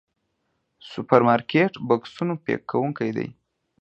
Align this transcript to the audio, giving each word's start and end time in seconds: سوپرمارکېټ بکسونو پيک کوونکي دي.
سوپرمارکېټ 0.91 1.71
بکسونو 1.87 2.33
پيک 2.43 2.61
کوونکي 2.71 3.09
دي. 3.17 3.27